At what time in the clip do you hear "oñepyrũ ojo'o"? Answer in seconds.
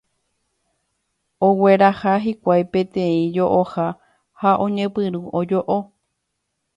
4.65-5.77